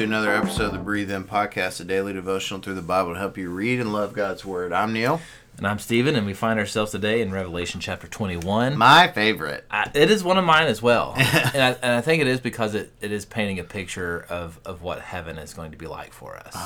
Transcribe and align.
to 0.00 0.04
another 0.06 0.34
episode 0.34 0.64
of 0.68 0.72
the 0.72 0.78
Breathe 0.78 1.10
In 1.10 1.24
Podcast, 1.24 1.78
a 1.78 1.84
daily 1.84 2.14
devotional 2.14 2.58
through 2.60 2.72
the 2.72 2.80
Bible 2.80 3.12
to 3.12 3.18
help 3.18 3.36
you 3.36 3.50
read 3.50 3.80
and 3.80 3.92
love 3.92 4.14
God's 4.14 4.46
Word. 4.46 4.72
I'm 4.72 4.94
Neal. 4.94 5.20
And 5.58 5.66
I'm 5.66 5.78
Stephen, 5.78 6.16
and 6.16 6.24
we 6.26 6.32
find 6.32 6.58
ourselves 6.58 6.90
today 6.92 7.20
in 7.20 7.30
Revelation 7.30 7.80
chapter 7.82 8.06
21. 8.06 8.78
My 8.78 9.08
favorite. 9.08 9.66
I, 9.70 9.90
it 9.92 10.10
is 10.10 10.24
one 10.24 10.38
of 10.38 10.44
mine 10.46 10.68
as 10.68 10.80
well. 10.80 11.12
and, 11.18 11.26
I, 11.62 11.70
and 11.82 11.92
I 11.92 12.00
think 12.00 12.22
it 12.22 12.28
is 12.28 12.40
because 12.40 12.74
it, 12.74 12.92
it 13.02 13.12
is 13.12 13.26
painting 13.26 13.58
a 13.58 13.64
picture 13.64 14.24
of, 14.30 14.58
of 14.64 14.80
what 14.80 15.00
heaven 15.02 15.36
is 15.36 15.52
going 15.52 15.70
to 15.72 15.76
be 15.76 15.86
like 15.86 16.14
for 16.14 16.34
us. 16.38 16.56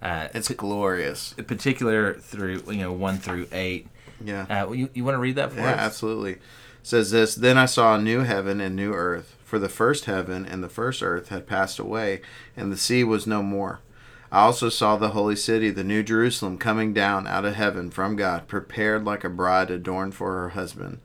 Uh, 0.00 0.28
It's 0.32 0.48
glorious. 0.52 1.34
in 1.36 1.44
particular 1.46 2.14
through, 2.14 2.62
you 2.68 2.76
know, 2.76 2.92
1 2.92 3.18
through 3.18 3.48
8. 3.50 3.88
Yeah. 4.24 4.66
Uh, 4.68 4.70
you, 4.70 4.88
you 4.94 5.02
want 5.02 5.16
to 5.16 5.20
read 5.20 5.34
that 5.34 5.50
for 5.50 5.58
Yeah, 5.58 5.72
us? 5.72 5.78
absolutely. 5.80 6.32
It 6.34 6.40
says 6.84 7.10
this 7.10 7.34
Then 7.34 7.58
I 7.58 7.66
saw 7.66 7.96
a 7.96 8.00
new 8.00 8.20
heaven 8.20 8.60
and 8.60 8.76
new 8.76 8.92
earth, 8.92 9.36
for 9.52 9.58
the 9.58 9.68
first 9.68 10.06
heaven 10.06 10.46
and 10.46 10.64
the 10.64 10.68
first 10.70 11.02
earth 11.02 11.28
had 11.28 11.46
passed 11.46 11.78
away, 11.78 12.22
and 12.56 12.72
the 12.72 12.76
sea 12.78 13.04
was 13.04 13.26
no 13.26 13.42
more. 13.42 13.80
I 14.30 14.40
also 14.40 14.70
saw 14.70 14.96
the 14.96 15.10
holy 15.10 15.36
city, 15.36 15.68
the 15.68 15.84
new 15.84 16.02
Jerusalem, 16.02 16.56
coming 16.56 16.94
down 16.94 17.26
out 17.26 17.44
of 17.44 17.54
heaven 17.54 17.90
from 17.90 18.16
God, 18.16 18.48
prepared 18.48 19.04
like 19.04 19.24
a 19.24 19.28
bride 19.28 19.70
adorned 19.70 20.14
for 20.14 20.32
her 20.32 20.48
husband. 20.48 21.00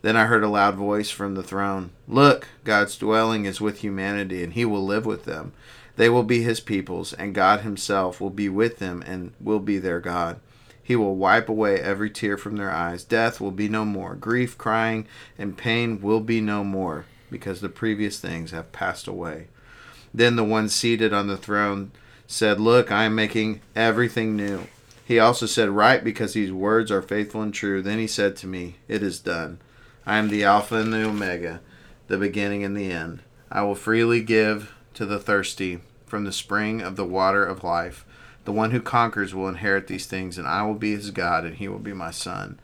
Then 0.00 0.16
I 0.16 0.26
heard 0.26 0.44
a 0.44 0.48
loud 0.48 0.76
voice 0.76 1.10
from 1.10 1.34
the 1.34 1.42
throne 1.42 1.90
Look, 2.06 2.46
God's 2.62 2.96
dwelling 2.96 3.46
is 3.46 3.60
with 3.60 3.80
humanity, 3.80 4.44
and 4.44 4.52
he 4.52 4.64
will 4.64 4.86
live 4.86 5.04
with 5.04 5.24
them. 5.24 5.52
They 5.96 6.08
will 6.08 6.22
be 6.22 6.44
his 6.44 6.60
peoples, 6.60 7.12
and 7.14 7.34
God 7.34 7.62
himself 7.62 8.20
will 8.20 8.30
be 8.30 8.48
with 8.48 8.78
them 8.78 9.02
and 9.08 9.32
will 9.40 9.58
be 9.58 9.80
their 9.80 9.98
God. 9.98 10.38
He 10.80 10.94
will 10.94 11.16
wipe 11.16 11.48
away 11.48 11.80
every 11.80 12.10
tear 12.10 12.38
from 12.38 12.58
their 12.58 12.70
eyes. 12.70 13.02
Death 13.02 13.40
will 13.40 13.50
be 13.50 13.68
no 13.68 13.84
more. 13.84 14.14
Grief, 14.14 14.56
crying, 14.56 15.08
and 15.36 15.58
pain 15.58 16.00
will 16.00 16.20
be 16.20 16.40
no 16.40 16.62
more, 16.62 17.04
because 17.30 17.60
the 17.60 17.68
previous 17.68 18.18
things 18.18 18.50
have 18.50 18.72
passed 18.72 19.06
away. 19.06 19.48
Then 20.12 20.36
the 20.36 20.44
one 20.44 20.68
seated 20.68 21.12
on 21.12 21.26
the 21.26 21.36
throne 21.36 21.92
said, 22.26 22.60
Look, 22.60 22.90
I 22.90 23.04
am 23.04 23.14
making 23.14 23.60
everything 23.74 24.36
new. 24.36 24.66
He 25.04 25.18
also 25.18 25.46
said, 25.46 25.70
Write, 25.70 26.04
because 26.04 26.34
these 26.34 26.52
words 26.52 26.90
are 26.90 27.02
faithful 27.02 27.42
and 27.42 27.52
true. 27.52 27.82
Then 27.82 27.98
he 27.98 28.06
said 28.06 28.36
to 28.36 28.46
me, 28.46 28.76
It 28.88 29.02
is 29.02 29.20
done. 29.20 29.58
I 30.04 30.18
am 30.18 30.28
the 30.28 30.44
Alpha 30.44 30.76
and 30.76 30.92
the 30.92 31.04
Omega, 31.04 31.60
the 32.08 32.18
beginning 32.18 32.64
and 32.64 32.76
the 32.76 32.90
end. 32.90 33.20
I 33.50 33.62
will 33.62 33.74
freely 33.74 34.22
give 34.22 34.74
to 34.94 35.06
the 35.06 35.18
thirsty 35.18 35.80
from 36.06 36.24
the 36.24 36.32
spring 36.32 36.80
of 36.80 36.96
the 36.96 37.04
water 37.04 37.44
of 37.44 37.64
life. 37.64 38.04
The 38.44 38.52
one 38.52 38.70
who 38.70 38.80
conquers 38.80 39.34
will 39.34 39.48
inherit 39.48 39.86
these 39.86 40.06
things, 40.06 40.38
and 40.38 40.48
I 40.48 40.62
will 40.62 40.74
be 40.74 40.92
his 40.92 41.10
God, 41.10 41.44
and 41.44 41.56
he 41.56 41.68
will 41.68 41.78
be 41.78 41.92
my 41.92 42.10
son. 42.10 42.58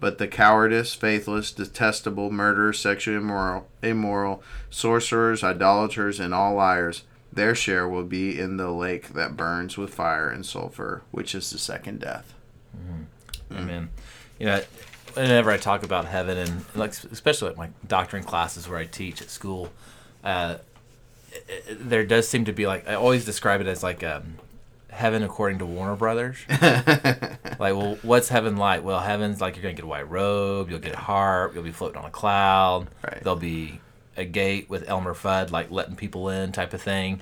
But 0.00 0.18
the 0.18 0.28
cowardice, 0.28 0.94
faithless, 0.94 1.50
detestable, 1.52 2.30
murderers, 2.30 2.78
sexually 2.78 3.16
immoral, 3.16 3.66
immoral, 3.82 4.42
sorcerers, 4.68 5.42
idolaters, 5.42 6.20
and 6.20 6.34
all 6.34 6.54
liars, 6.54 7.04
their 7.32 7.54
share 7.54 7.88
will 7.88 8.04
be 8.04 8.38
in 8.38 8.56
the 8.58 8.70
lake 8.70 9.08
that 9.14 9.36
burns 9.36 9.78
with 9.78 9.94
fire 9.94 10.28
and 10.28 10.44
sulfur, 10.44 11.02
which 11.10 11.34
is 11.34 11.50
the 11.50 11.58
second 11.58 12.00
death. 12.00 12.34
Amen. 13.52 13.88
You 14.38 14.46
know, 14.46 14.62
whenever 15.14 15.50
I 15.50 15.56
talk 15.56 15.84
about 15.84 16.06
heaven 16.06 16.36
and 16.38 16.64
like 16.74 16.90
especially 17.10 17.48
like 17.50 17.56
my 17.56 17.68
doctrine 17.86 18.24
classes 18.24 18.68
where 18.68 18.78
I 18.78 18.84
teach 18.84 19.22
at 19.22 19.30
school, 19.30 19.70
uh, 20.24 20.56
it- 21.32 21.64
it- 21.68 21.88
there 21.88 22.04
does 22.04 22.28
seem 22.28 22.44
to 22.46 22.52
be 22.52 22.66
like 22.66 22.88
I 22.88 22.94
always 22.94 23.24
describe 23.24 23.60
it 23.60 23.66
as 23.68 23.82
like 23.82 24.02
um, 24.02 24.34
heaven 24.90 25.22
according 25.22 25.58
to 25.58 25.66
Warner 25.66 25.94
Brothers. 25.96 26.36
like, 27.64 27.74
well, 27.74 27.98
what's 28.02 28.28
heaven 28.28 28.56
like? 28.56 28.84
Well, 28.84 29.00
heaven's 29.00 29.40
like 29.40 29.56
you're 29.56 29.62
gonna 29.62 29.74
get 29.74 29.84
a 29.84 29.88
white 29.88 30.08
robe, 30.08 30.70
you'll 30.70 30.78
get 30.78 30.94
a 30.94 30.98
harp, 30.98 31.54
you'll 31.54 31.64
be 31.64 31.72
floating 31.72 31.98
on 31.98 32.04
a 32.04 32.10
cloud. 32.10 32.88
Right. 33.02 33.22
There'll 33.22 33.36
be 33.38 33.80
a 34.16 34.24
gate 34.24 34.70
with 34.70 34.88
Elmer 34.88 35.14
Fudd 35.14 35.50
like 35.50 35.70
letting 35.70 35.96
people 35.96 36.28
in 36.28 36.52
type 36.52 36.72
of 36.72 36.80
thing. 36.82 37.20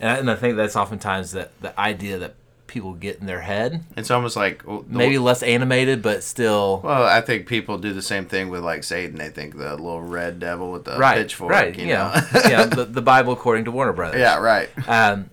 And 0.00 0.10
I, 0.10 0.16
and 0.18 0.30
I 0.30 0.34
think 0.34 0.56
that's 0.56 0.74
oftentimes 0.76 1.32
that 1.32 1.52
the 1.60 1.78
idea 1.78 2.18
that 2.18 2.34
people 2.66 2.94
get 2.94 3.20
in 3.20 3.26
their 3.26 3.42
head, 3.42 3.84
It's 3.96 4.10
almost 4.10 4.34
like 4.36 4.66
well, 4.66 4.84
maybe 4.88 5.18
less 5.18 5.42
animated, 5.44 6.02
but 6.02 6.24
still 6.24 6.80
Well, 6.82 7.04
I 7.04 7.20
think 7.20 7.46
people 7.46 7.78
do 7.78 7.92
the 7.92 8.02
same 8.02 8.26
thing 8.26 8.48
with 8.48 8.64
like 8.64 8.82
Satan. 8.82 9.16
They 9.16 9.28
think 9.28 9.56
the 9.56 9.70
little 9.76 10.02
red 10.02 10.40
devil 10.40 10.72
with 10.72 10.84
the 10.84 10.98
right, 10.98 11.18
pitchfork. 11.18 11.52
right, 11.52 11.78
you 11.78 11.86
yeah, 11.86 12.26
know? 12.32 12.40
yeah. 12.48 12.64
The, 12.74 12.84
the 12.86 13.02
Bible 13.02 13.32
according 13.34 13.66
to 13.66 13.70
Warner 13.70 13.92
Brothers. 13.92 14.18
yeah, 14.18 14.38
right. 14.38 14.68
Um, 14.88 15.30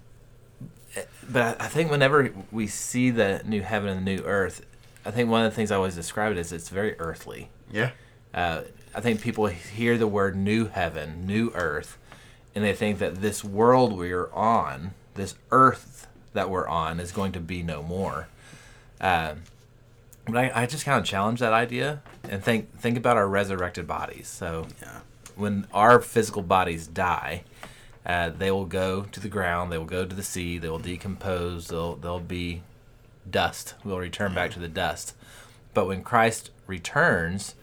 but 1.29 1.41
I 1.61 1.65
I 1.65 1.67
think 1.67 1.91
whenever 1.91 2.31
we 2.51 2.67
see 2.67 3.09
the 3.09 3.41
new 3.45 3.61
heaven 3.61 3.89
and 3.89 4.05
the 4.07 4.15
new 4.17 4.23
earth, 4.23 4.65
I 5.05 5.11
think 5.11 5.29
one 5.29 5.45
of 5.45 5.51
the 5.51 5.55
things 5.55 5.71
I 5.71 5.75
always 5.75 5.95
describe 5.95 6.31
it 6.31 6.37
as 6.37 6.51
it's 6.51 6.69
very 6.69 6.97
earthly. 6.99 7.49
Yeah. 7.71 7.91
Uh, 8.33 8.61
I 8.93 9.01
think 9.01 9.21
people 9.21 9.47
hear 9.47 9.97
the 9.97 10.07
word 10.07 10.35
new 10.35 10.65
heaven, 10.67 11.25
new 11.25 11.51
earth, 11.55 11.97
and 12.55 12.63
they 12.63 12.73
think 12.73 12.99
that 12.99 13.21
this 13.21 13.43
world 13.43 13.97
we're 13.97 14.31
on, 14.33 14.91
this 15.15 15.35
earth 15.51 16.07
that 16.33 16.49
we're 16.49 16.67
on, 16.67 16.99
is 16.99 17.11
going 17.11 17.31
to 17.33 17.39
be 17.39 17.63
no 17.63 17.81
more. 17.83 18.27
Um, 18.99 19.43
but 20.25 20.37
I, 20.37 20.63
I 20.63 20.65
just 20.65 20.85
kind 20.85 20.99
of 20.99 21.05
challenge 21.05 21.39
that 21.39 21.53
idea 21.53 22.01
and 22.29 22.43
think 22.43 22.77
think 22.77 22.97
about 22.97 23.17
our 23.17 23.27
resurrected 23.27 23.87
bodies. 23.87 24.27
So 24.27 24.67
Yeah. 24.81 24.99
when 25.35 25.67
our 25.73 25.99
physical 25.99 26.41
bodies 26.43 26.85
die, 26.87 27.43
uh, 28.05 28.29
they 28.29 28.51
will 28.51 28.65
go 28.65 29.03
to 29.11 29.19
the 29.19 29.27
ground. 29.29 29.71
They 29.71 29.77
will 29.77 29.85
go 29.85 30.05
to 30.05 30.15
the 30.15 30.23
sea. 30.23 30.57
They 30.57 30.69
will 30.69 30.79
decompose. 30.79 31.67
They'll 31.67 31.95
they'll 31.95 32.19
be 32.19 32.63
dust. 33.29 33.75
We'll 33.83 33.99
return 33.99 34.33
back 34.33 34.51
to 34.51 34.59
the 34.59 34.67
dust. 34.67 35.15
But 35.73 35.87
when 35.87 36.03
Christ 36.03 36.49
returns, 36.67 37.55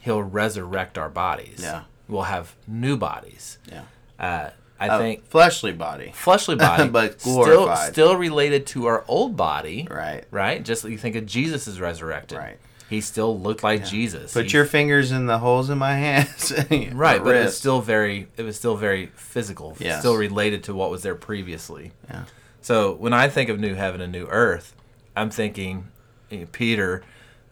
He'll 0.00 0.22
resurrect 0.22 0.98
our 0.98 1.08
bodies. 1.08 1.60
Yeah. 1.62 1.84
we'll 2.08 2.22
have 2.24 2.54
new 2.68 2.96
bodies. 2.98 3.56
Yeah. 3.72 3.84
Uh, 4.18 4.50
I 4.78 4.88
A 4.88 4.98
think 4.98 5.24
fleshly 5.28 5.72
body. 5.72 6.10
fleshly 6.14 6.56
body, 6.68 6.88
But 6.90 7.20
still 7.22 7.44
glorified. 7.44 7.92
still 7.92 8.16
related 8.16 8.66
to 8.68 8.84
our 8.86 9.02
old 9.08 9.34
body. 9.36 9.86
Right. 9.90 10.24
Right. 10.30 10.62
Just 10.62 10.84
like 10.84 10.90
you 10.90 10.98
think 10.98 11.16
of 11.16 11.24
Jesus 11.24 11.66
is 11.66 11.80
resurrected. 11.80 12.36
Right. 12.36 12.58
He 12.90 13.00
still 13.00 13.38
looked 13.38 13.62
like 13.62 13.84
Jesus. 13.86 14.32
Put 14.34 14.46
He- 14.46 14.56
your 14.56 14.66
fingers 14.66 15.10
in 15.10 15.26
the 15.26 15.38
holes 15.38 15.70
in 15.70 15.78
my 15.78 15.94
hands. 16.06 16.52
right 16.92 17.22
but 17.22 17.34
it's 17.34 17.46
wrist. 17.46 17.58
still 17.58 17.80
very 17.80 18.28
it 18.36 18.42
was 18.42 18.56
still 18.56 18.76
very 18.76 19.06
physical 19.16 19.76
Yes. 19.80 20.00
still 20.00 20.16
related 20.16 20.64
to 20.64 20.74
what 20.74 20.90
was 20.90 21.02
there 21.02 21.14
previously 21.14 21.92
Yeah. 22.10 22.24
so 22.60 22.92
when 22.94 23.12
i 23.12 23.28
think 23.28 23.48
of 23.50 23.58
new 23.58 23.74
heaven 23.74 24.00
and 24.00 24.12
new 24.12 24.26
earth 24.26 24.74
i'm 25.16 25.30
thinking 25.30 25.88
you 26.30 26.40
know, 26.40 26.46
peter 26.52 27.02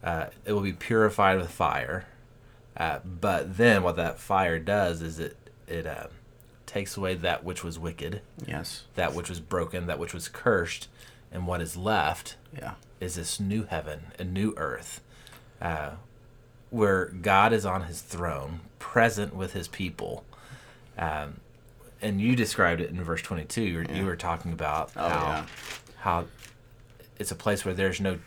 uh, 0.04 0.26
it 0.44 0.52
will 0.52 0.60
be 0.60 0.72
purified 0.72 1.38
with 1.38 1.50
fire 1.50 2.06
uh, 2.76 2.98
but 3.04 3.56
then 3.56 3.82
what 3.82 3.96
that 3.96 4.18
fire 4.18 4.58
does 4.58 5.00
is 5.02 5.18
it 5.18 5.36
it 5.66 5.86
uh, 5.86 6.06
takes 6.66 6.96
away 6.96 7.14
that 7.14 7.42
which 7.44 7.62
was 7.64 7.78
wicked 7.78 8.20
Yes. 8.46 8.84
that 8.94 9.14
which 9.14 9.28
was 9.28 9.40
broken 9.40 9.86
that 9.86 9.98
which 9.98 10.12
was 10.14 10.28
cursed 10.28 10.88
and 11.32 11.46
what 11.46 11.60
is 11.62 11.76
left 11.76 12.36
Yeah. 12.56 12.74
is 13.00 13.14
this 13.14 13.40
new 13.40 13.64
heaven 13.64 14.12
and 14.18 14.32
new 14.34 14.52
earth 14.56 15.00
uh, 15.62 15.90
where 16.70 17.06
God 17.06 17.52
is 17.54 17.64
on 17.64 17.84
his 17.84 18.02
throne, 18.02 18.60
present 18.78 19.34
with 19.34 19.52
his 19.54 19.68
people. 19.68 20.24
Um, 20.98 21.40
and 22.02 22.20
you 22.20 22.34
described 22.36 22.80
it 22.80 22.90
in 22.90 23.02
verse 23.02 23.22
22. 23.22 23.62
You 23.62 23.76
were, 23.78 23.84
you 23.94 24.04
were 24.04 24.16
talking 24.16 24.52
about 24.52 24.90
Oh, 24.96 25.08
how, 25.08 25.14
yeah. 25.26 25.46
how 26.00 26.24
it's 27.18 27.30
a 27.30 27.34
place 27.36 27.64
where 27.64 27.74
there's 27.74 28.00
no 28.00 28.18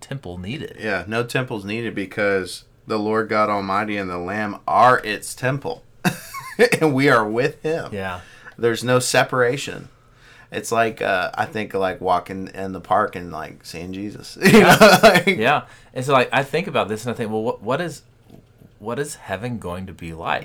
temple 0.00 0.36
needed. 0.38 0.76
Yeah. 0.78 1.04
No 1.06 1.24
temples 1.24 1.64
needed 1.64 1.94
because 1.94 2.64
the 2.86 2.98
Lord 2.98 3.28
God 3.30 3.48
Almighty 3.48 3.96
and 3.96 4.10
the 4.10 4.18
Lamb 4.18 4.58
are 4.68 4.98
its 5.04 5.34
temple, 5.34 5.82
and 6.80 6.94
we 6.94 7.08
are 7.08 7.26
with 7.26 7.62
Him. 7.62 7.94
Yeah. 7.94 8.20
There's 8.58 8.84
no 8.84 8.98
separation. 8.98 9.88
It's 10.54 10.70
like 10.72 11.02
uh, 11.02 11.30
I 11.34 11.46
think 11.46 11.74
like 11.74 12.00
walking 12.00 12.48
in 12.54 12.72
the 12.72 12.80
park 12.80 13.16
and 13.16 13.30
like 13.32 13.64
seeing 13.64 13.92
Jesus. 13.92 14.38
You 14.42 14.60
know? 14.62 14.98
Like- 15.02 15.26
Yeah. 15.26 15.64
And 15.92 16.04
so 16.04 16.12
like 16.12 16.28
I 16.32 16.42
think 16.42 16.66
about 16.66 16.88
this 16.88 17.04
and 17.04 17.12
I 17.12 17.16
think, 17.16 17.30
well, 17.30 17.42
what, 17.42 17.62
what 17.62 17.80
is 17.80 18.02
what 18.78 18.98
is 18.98 19.16
heaven 19.16 19.58
going 19.58 19.86
to 19.86 19.92
be 19.92 20.12
like? 20.12 20.44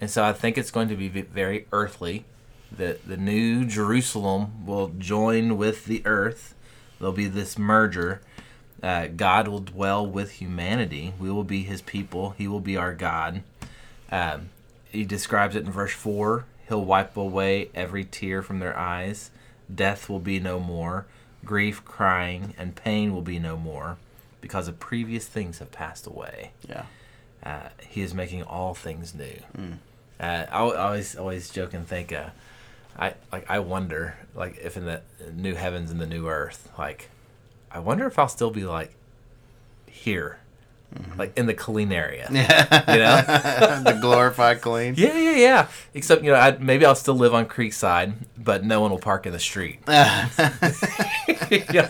And 0.00 0.10
so 0.10 0.24
I 0.24 0.32
think 0.32 0.58
it's 0.58 0.70
going 0.70 0.88
to 0.88 0.96
be 0.96 1.08
very 1.08 1.66
earthly. 1.72 2.24
That 2.72 3.06
the 3.06 3.16
new 3.16 3.64
Jerusalem 3.64 4.66
will 4.66 4.88
join 4.98 5.56
with 5.56 5.84
the 5.86 6.02
earth. 6.04 6.54
There'll 6.98 7.12
be 7.12 7.28
this 7.28 7.56
merger. 7.56 8.20
Uh, 8.82 9.06
God 9.06 9.46
will 9.48 9.60
dwell 9.60 10.04
with 10.06 10.32
humanity. 10.32 11.14
We 11.18 11.30
will 11.30 11.44
be 11.44 11.62
His 11.62 11.80
people. 11.80 12.30
He 12.36 12.46
will 12.48 12.60
be 12.60 12.76
our 12.76 12.92
God. 12.92 13.42
Um, 14.10 14.50
he 14.90 15.04
describes 15.04 15.54
it 15.56 15.64
in 15.64 15.70
verse 15.70 15.92
four. 15.92 16.44
He'll 16.68 16.84
wipe 16.84 17.16
away 17.16 17.70
every 17.74 18.04
tear 18.04 18.42
from 18.42 18.58
their 18.58 18.76
eyes. 18.76 19.30
Death 19.72 20.08
will 20.08 20.20
be 20.20 20.40
no 20.40 20.58
more. 20.60 21.06
Grief, 21.44 21.84
crying, 21.84 22.54
and 22.58 22.74
pain 22.74 23.12
will 23.14 23.22
be 23.22 23.38
no 23.38 23.56
more, 23.56 23.98
because 24.40 24.66
the 24.66 24.72
previous 24.72 25.26
things 25.26 25.60
have 25.60 25.70
passed 25.70 26.06
away. 26.06 26.50
Yeah. 26.68 26.86
Uh, 27.42 27.68
he 27.86 28.00
is 28.02 28.12
making 28.14 28.42
all 28.42 28.74
things 28.74 29.14
new. 29.14 29.38
Uh, 30.18 30.22
I 30.22 30.44
al- 30.50 30.76
always 30.76 31.14
always 31.14 31.50
joke 31.50 31.72
and 31.74 31.86
think, 31.86 32.12
uh, 32.12 32.30
I 32.98 33.14
like 33.30 33.48
I 33.48 33.58
wonder 33.60 34.16
like 34.34 34.58
if 34.60 34.76
in 34.76 34.86
the 34.86 35.02
new 35.34 35.54
heavens 35.54 35.90
and 35.90 36.00
the 36.00 36.06
new 36.06 36.26
earth, 36.28 36.68
like 36.78 37.10
I 37.70 37.78
wonder 37.78 38.06
if 38.06 38.18
I'll 38.18 38.26
still 38.28 38.50
be 38.50 38.64
like 38.64 38.92
here, 39.86 40.38
Mm-hmm. 40.94 41.18
like 41.18 41.36
in 41.36 41.46
the 41.46 41.54
clean 41.54 41.92
area. 41.92 42.28
Yeah. 42.30 42.84
You 42.94 43.00
know? 43.00 43.16
the 43.92 43.98
glorified 44.00 44.60
clean. 44.60 44.94
Yeah, 44.96 45.18
yeah, 45.18 45.36
yeah. 45.36 45.68
Except 45.94 46.22
you 46.22 46.30
know, 46.30 46.36
I, 46.36 46.56
maybe 46.58 46.86
I'll 46.86 46.94
still 46.94 47.16
live 47.16 47.34
on 47.34 47.46
Creekside, 47.46 48.14
but 48.38 48.64
no 48.64 48.80
one 48.80 48.90
will 48.90 48.98
park 48.98 49.26
in 49.26 49.32
the 49.32 49.38
street. 49.38 49.80
yeah, 49.88 50.28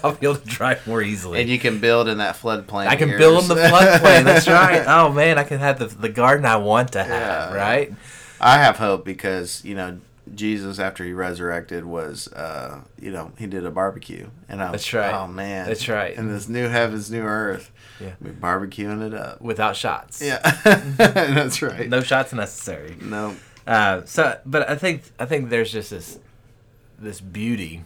I'll 0.02 0.14
be 0.14 0.26
able 0.26 0.37
to 0.37 0.46
drive 0.46 0.87
more 0.87 1.02
easily. 1.02 1.40
And 1.40 1.48
you 1.48 1.58
can 1.58 1.78
build 1.78 2.08
in 2.08 2.19
that 2.19 2.37
floodplain. 2.37 2.87
I 2.87 2.96
can 2.96 3.12
of 3.12 3.19
build 3.19 3.43
in 3.43 3.48
the 3.48 3.54
floodplain. 3.56 4.25
That's 4.25 4.48
right. 4.48 4.84
Oh 4.87 5.12
man, 5.12 5.38
I 5.38 5.44
can 5.44 5.58
have 5.58 5.78
the 5.78 5.87
the 5.87 6.08
garden 6.08 6.46
I 6.46 6.56
want 6.56 6.93
to 6.93 7.04
have. 7.04 7.52
Yeah. 7.52 7.56
Right. 7.56 7.93
I 8.40 8.58
have 8.58 8.76
hope 8.76 9.04
because 9.04 9.64
you 9.64 9.75
know 9.75 9.98
Jesus 10.34 10.78
after 10.78 11.05
he 11.05 11.12
resurrected 11.12 11.84
was 11.84 12.26
uh 12.32 12.81
you 13.00 13.11
know 13.11 13.32
he 13.38 13.46
did 13.46 13.64
a 13.64 13.70
barbecue 13.70 14.28
and 14.49 14.61
I 14.62 14.70
was 14.70 14.82
That's 14.82 14.93
right. 14.94 15.14
oh 15.14 15.26
man 15.28 15.67
That's 15.67 15.88
right. 15.88 16.14
in 16.17 16.28
this 16.32 16.49
new 16.49 16.67
heavens 16.69 17.11
new 17.11 17.23
earth 17.23 17.70
Yeah. 18.00 18.14
we 18.20 18.31
barbecuing 18.31 19.06
it 19.06 19.14
up 19.14 19.40
Without 19.40 19.76
shots. 19.76 20.20
yeah 20.20 20.38
that's 20.96 21.62
right 21.62 21.88
No 21.88 22.00
shots 22.00 22.32
necessary. 22.32 22.96
no 23.00 23.37
Uh, 23.67 24.02
so, 24.05 24.38
but 24.46 24.69
I 24.70 24.76
think 24.76 25.02
I 25.19 25.26
think 25.26 25.49
there's 25.50 25.73
just 25.73 25.90
this 25.90 26.19
this 26.99 27.20
beauty 27.20 27.82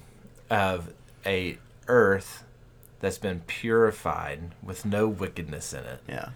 of 0.51 0.93
a 1.27 1.59
earth 1.89 2.45
that's 3.01 3.19
been 3.19 3.41
purified 3.47 4.55
with 4.63 4.85
no 4.85 5.09
wickedness 5.09 5.73
in 5.73 5.85
it, 5.85 6.01
yeah 6.09 6.29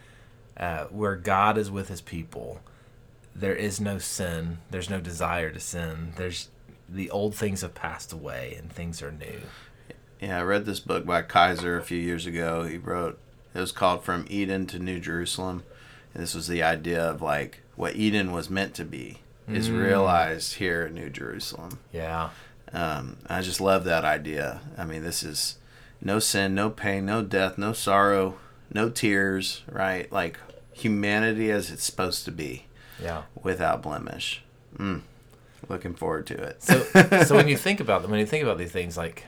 uh, 0.56 0.84
where 0.86 1.14
God 1.16 1.58
is 1.58 1.70
with 1.70 1.88
His 1.88 2.00
people. 2.00 2.60
There 3.34 3.54
is 3.54 3.80
no 3.80 3.98
sin. 3.98 4.58
There's 4.70 4.90
no 4.90 5.00
desire 5.00 5.50
to 5.50 5.60
sin. 5.60 6.12
There's 6.16 6.48
the 6.88 7.10
old 7.10 7.34
things 7.34 7.62
have 7.62 7.74
passed 7.74 8.12
away 8.12 8.54
and 8.58 8.70
things 8.72 9.02
are 9.02 9.10
new. 9.10 9.40
yeah 10.20 10.38
I 10.38 10.42
read 10.42 10.66
this 10.66 10.80
book 10.80 11.04
by 11.06 11.22
Kaiser 11.22 11.76
a 11.78 11.82
few 11.82 11.98
years 11.98 12.26
ago 12.26 12.64
he 12.64 12.76
wrote 12.76 13.18
it 13.54 13.58
was 13.58 13.72
called 13.72 14.04
From 14.04 14.26
Eden 14.28 14.66
to 14.66 14.78
New 14.78 15.00
Jerusalem 15.00 15.62
and 16.12 16.22
this 16.22 16.34
was 16.34 16.46
the 16.46 16.62
idea 16.62 17.02
of 17.02 17.22
like 17.22 17.60
what 17.74 17.96
Eden 17.96 18.32
was 18.32 18.50
meant 18.50 18.74
to 18.74 18.84
be 18.84 19.20
is 19.48 19.68
Mm. 19.70 19.82
realized 19.82 20.54
here 20.54 20.86
in 20.86 20.94
New 20.94 21.08
Jerusalem 21.10 21.78
Yeah, 21.92 22.30
Um, 22.72 23.16
I 23.28 23.40
just 23.40 23.60
love 23.60 23.84
that 23.84 24.04
idea. 24.04 24.60
I 24.78 24.84
mean, 24.84 25.02
this 25.02 25.22
is 25.22 25.56
no 26.02 26.18
sin, 26.18 26.54
no 26.54 26.68
pain, 26.70 27.06
no 27.06 27.22
death, 27.22 27.56
no 27.58 27.72
sorrow, 27.72 28.36
no 28.72 28.90
tears, 28.90 29.62
right? 29.70 30.10
Like 30.12 30.38
humanity 30.72 31.50
as 31.50 31.70
it's 31.70 31.84
supposed 31.84 32.24
to 32.26 32.30
be 32.30 32.66
yeah. 33.00 33.22
without 33.42 33.82
blemish. 33.82 34.42
Mm. 34.76 35.02
Looking 35.68 35.94
forward 35.94 36.26
to 36.26 36.34
it. 36.34 36.62
So, 36.62 36.80
so 37.24 37.36
when 37.36 37.48
you 37.48 37.56
think 37.66 37.80
about 37.80 38.02
them, 38.02 38.10
when 38.10 38.20
you 38.20 38.26
think 38.26 38.42
about 38.42 38.58
these 38.58 38.72
things, 38.72 38.96
like 38.96 39.24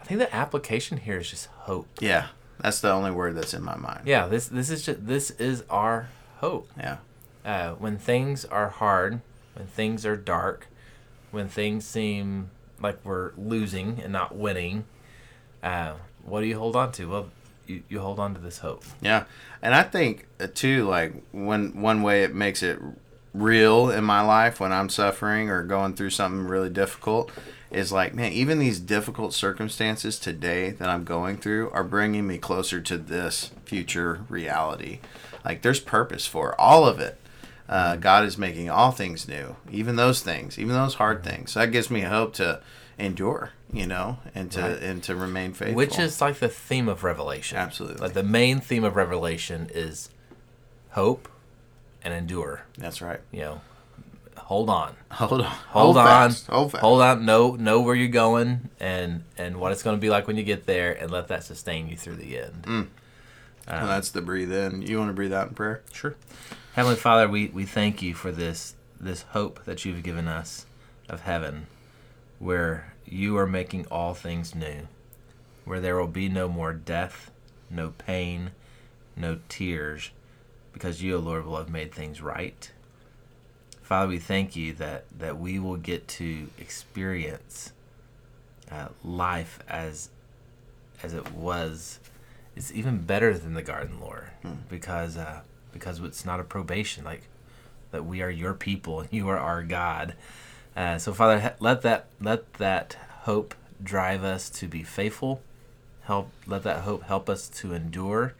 I 0.00 0.04
think 0.04 0.20
the 0.20 0.34
application 0.34 0.98
here 0.98 1.18
is 1.18 1.30
just 1.30 1.46
hope. 1.46 1.88
yeah, 2.00 2.28
that's 2.60 2.80
the 2.80 2.90
only 2.90 3.10
word 3.10 3.36
that's 3.36 3.54
in 3.54 3.62
my 3.62 3.76
mind. 3.76 4.02
Yeah, 4.06 4.26
this 4.26 4.48
this 4.48 4.70
is 4.70 4.84
just 4.84 5.06
this 5.06 5.30
is 5.32 5.64
our 5.70 6.08
hope. 6.38 6.70
Yeah. 6.78 6.98
Uh, 7.44 7.72
when 7.74 7.98
things 7.98 8.44
are 8.46 8.68
hard, 8.70 9.20
when 9.54 9.66
things 9.66 10.06
are 10.06 10.16
dark, 10.16 10.68
when 11.30 11.48
things 11.48 11.84
seem 11.84 12.50
like 12.80 12.98
we're 13.04 13.32
losing 13.36 14.00
and 14.02 14.12
not 14.12 14.34
winning, 14.34 14.84
uh, 15.62 15.94
what 16.24 16.40
do 16.40 16.46
you 16.46 16.58
hold 16.58 16.76
on 16.76 16.92
to? 16.92 17.08
Well, 17.08 17.30
you, 17.66 17.82
you 17.88 18.00
hold 18.00 18.18
on 18.18 18.34
to 18.34 18.40
this 18.40 18.58
hope. 18.58 18.84
Yeah, 19.00 19.24
and 19.62 19.74
I 19.74 19.82
think 19.82 20.26
uh, 20.40 20.46
too, 20.52 20.86
like 20.88 21.14
one 21.32 21.80
one 21.80 22.02
way 22.02 22.22
it 22.22 22.34
makes 22.34 22.62
it 22.62 22.78
real 23.32 23.90
in 23.90 24.04
my 24.04 24.20
life 24.20 24.60
when 24.60 24.72
I'm 24.72 24.88
suffering 24.88 25.50
or 25.50 25.64
going 25.64 25.94
through 25.94 26.10
something 26.10 26.46
really 26.46 26.70
difficult 26.70 27.30
is 27.70 27.90
like, 27.90 28.14
man, 28.14 28.32
even 28.32 28.60
these 28.60 28.78
difficult 28.78 29.34
circumstances 29.34 30.18
today 30.18 30.70
that 30.70 30.88
I'm 30.88 31.02
going 31.04 31.38
through 31.38 31.70
are 31.70 31.82
bringing 31.82 32.26
me 32.26 32.38
closer 32.38 32.80
to 32.80 32.96
this 32.96 33.50
future 33.64 34.24
reality. 34.28 35.00
Like, 35.44 35.62
there's 35.62 35.80
purpose 35.80 36.24
for 36.24 36.58
all 36.60 36.86
of 36.86 37.00
it. 37.00 37.18
Uh, 37.68 37.96
God 37.96 38.24
is 38.24 38.36
making 38.36 38.68
all 38.68 38.90
things 38.90 39.26
new, 39.26 39.56
even 39.70 39.96
those 39.96 40.20
things, 40.20 40.58
even 40.58 40.74
those 40.74 40.94
hard 40.94 41.22
mm-hmm. 41.22 41.30
things. 41.30 41.52
So 41.52 41.60
that 41.60 41.72
gives 41.72 41.90
me 41.90 42.02
hope 42.02 42.34
to 42.34 42.60
endure, 42.98 43.50
you 43.72 43.86
know, 43.86 44.18
and 44.34 44.50
to 44.52 44.60
Right. 44.60 44.82
and 44.82 45.02
to 45.04 45.16
remain 45.16 45.52
faithful. 45.54 45.76
Which 45.76 45.98
is 45.98 46.20
like 46.20 46.38
the 46.38 46.48
theme 46.48 46.88
of 46.88 47.04
Revelation. 47.04 47.58
Absolutely. 47.58 48.00
Like 48.00 48.12
the 48.12 48.22
main 48.22 48.60
theme 48.60 48.84
of 48.84 48.96
Revelation 48.96 49.70
is 49.74 50.10
hope 50.90 51.28
and 52.02 52.12
endure. 52.12 52.62
that's 52.76 53.00
right. 53.00 53.20
You 53.32 53.40
know, 53.40 53.60
hold 54.36 54.68
on. 54.68 54.94
Hold 55.12 55.40
on. 55.40 55.46
hold, 55.46 55.96
on, 55.96 56.06
fast. 56.06 56.46
Hold 56.48 56.72
fast. 56.72 56.82
hold 56.82 57.00
on. 57.00 57.24
Know 57.24 57.56
know 57.56 57.80
where 57.80 57.94
you're 57.94 58.08
going 58.08 58.68
and 58.78 59.24
and 59.38 59.56
what 59.56 59.72
it's 59.72 59.82
going 59.82 59.96
to 59.96 60.00
be 60.00 60.10
like 60.10 60.26
when 60.26 60.36
you 60.36 60.44
get 60.44 60.66
there, 60.66 60.92
and 60.92 61.10
let 61.10 61.28
that 61.28 61.44
sustain 61.44 61.88
you 61.88 61.96
through 61.96 62.16
the 62.16 62.38
end. 62.38 62.62
Mm. 62.62 62.68
Um, 62.68 62.88
well, 63.66 63.86
that's 63.86 64.10
the 64.10 64.20
breathe 64.20 64.52
in. 64.52 64.82
You 64.82 64.98
want 64.98 65.08
to 65.08 65.14
breathe 65.14 65.32
out 65.32 65.48
in 65.48 65.54
prayer? 65.54 65.82
Sure. 65.92 66.14
Heavenly 66.74 66.96
Father, 66.96 67.28
we, 67.28 67.46
we 67.46 67.66
thank 67.66 68.02
you 68.02 68.14
for 68.14 68.32
this 68.32 68.74
this 68.98 69.22
hope 69.30 69.64
that 69.64 69.84
you've 69.84 70.02
given 70.02 70.26
us 70.26 70.66
of 71.08 71.20
heaven, 71.20 71.68
where 72.40 72.94
you 73.06 73.36
are 73.36 73.46
making 73.46 73.86
all 73.92 74.12
things 74.12 74.56
new, 74.56 74.88
where 75.64 75.78
there 75.78 75.96
will 75.96 76.08
be 76.08 76.28
no 76.28 76.48
more 76.48 76.72
death, 76.72 77.30
no 77.70 77.90
pain, 77.90 78.50
no 79.14 79.38
tears, 79.48 80.10
because 80.72 81.00
you, 81.00 81.14
O 81.14 81.20
Lord, 81.20 81.46
will 81.46 81.58
have 81.58 81.70
made 81.70 81.94
things 81.94 82.20
right. 82.20 82.68
Father, 83.80 84.08
we 84.08 84.18
thank 84.18 84.56
you 84.56 84.72
that, 84.72 85.04
that 85.16 85.38
we 85.38 85.60
will 85.60 85.76
get 85.76 86.08
to 86.08 86.48
experience 86.58 87.72
uh, 88.68 88.88
life 89.04 89.60
as 89.68 90.08
as 91.04 91.14
it 91.14 91.30
was. 91.30 92.00
It's 92.56 92.72
even 92.72 92.98
better 92.98 93.38
than 93.38 93.54
the 93.54 93.62
garden, 93.62 94.00
Lord, 94.00 94.30
because 94.68 95.16
uh, 95.16 95.42
because 95.74 96.00
it's 96.00 96.24
not 96.24 96.40
a 96.40 96.44
probation. 96.44 97.04
Like 97.04 97.24
that, 97.90 98.06
we 98.06 98.22
are 98.22 98.30
your 98.30 98.54
people 98.54 99.00
and 99.00 99.08
you 99.12 99.28
are 99.28 99.38
our 99.38 99.62
God. 99.62 100.14
Uh, 100.74 100.98
so, 100.98 101.12
Father, 101.12 101.54
let 101.60 101.82
that 101.82 102.06
let 102.20 102.54
that 102.54 102.96
hope 103.22 103.54
drive 103.82 104.24
us 104.24 104.48
to 104.48 104.66
be 104.66 104.82
faithful. 104.82 105.42
Help 106.04 106.30
let 106.46 106.62
that 106.62 106.82
hope 106.82 107.02
help 107.02 107.28
us 107.28 107.48
to 107.48 107.74
endure, 107.74 108.34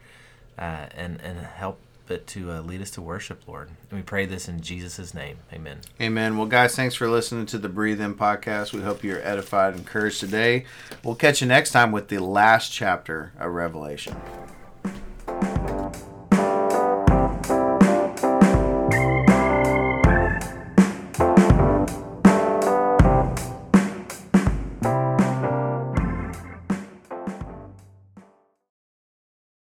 uh, 0.59 0.87
and 0.97 1.21
and 1.21 1.39
help 1.39 1.79
it 2.11 2.27
to 2.27 2.51
uh, 2.51 2.61
lead 2.61 2.83
us 2.83 2.91
to 2.91 3.01
worship, 3.01 3.43
Lord. 3.47 3.69
And 3.91 3.99
we 3.99 4.03
pray 4.03 4.27
this 4.27 4.49
in 4.49 4.61
Jesus' 4.61 5.15
name. 5.15 5.39
Amen. 5.53 5.81
Amen. 6.01 6.37
Well, 6.37 6.47
guys, 6.47 6.77
thanks 6.77 6.95
for 6.95 7.09
listening 7.09 7.47
to 7.47 7.59
the 7.59 7.69
Breathe 7.69 8.01
In 8.01 8.15
podcast. 8.15 8.73
We 8.73 8.83
hope 8.83 9.03
you're 9.03 9.23
edified 9.27 9.73
and 9.73 9.81
encouraged 9.81 10.21
today. 10.21 10.67
We'll 11.03 11.15
catch 11.15 11.41
you 11.41 11.47
next 11.47 11.73
time 11.73 11.93
with 11.93 12.09
the 12.09 12.19
last 12.19 12.73
chapter 12.73 13.33
of 13.39 13.53
Revelation. 13.53 14.17